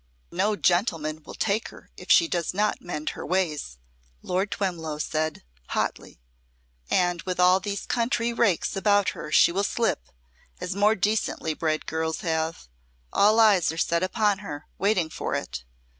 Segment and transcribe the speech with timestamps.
[0.31, 3.77] "No gentleman will take her if she does not mend her ways,"
[4.23, 6.19] Lord Twemlow said, hotly;
[6.89, 10.07] "and with all these country rakes about her she will slip
[10.59, 12.67] as more decently bred girls have.
[13.13, 15.65] All eyes are set upon her, waiting for it.